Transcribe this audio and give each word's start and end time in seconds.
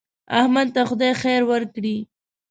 احمد 0.39 0.67
ته 0.75 0.81
خدای 0.89 1.11
خیر 1.21 1.41
ورکړي. 1.51 1.97